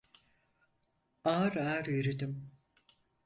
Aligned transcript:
Ağır 1.23 1.55
ağır 1.55 1.85
yürüdüm. 1.85 2.51